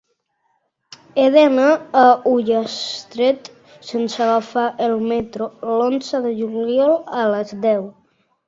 [1.23, 1.67] He d'anar
[2.03, 3.51] a Ullastret
[3.91, 7.89] sense agafar el metro l'onze de juliol a les deu.